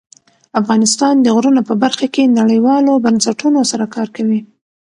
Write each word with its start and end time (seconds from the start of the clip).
افغانستان 0.61 1.15
د 1.21 1.27
غرونه 1.35 1.61
په 1.69 1.73
برخه 1.83 2.07
کې 2.13 2.33
نړیوالو 2.39 2.93
بنسټونو 3.05 3.59
سره 3.71 3.85
کار 3.95 4.07
کوي. 4.17 4.39